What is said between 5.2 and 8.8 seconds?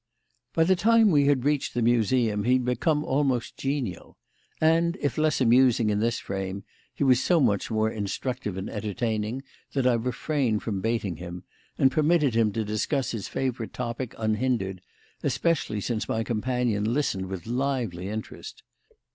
amusing in this frame, he was so much more instructive and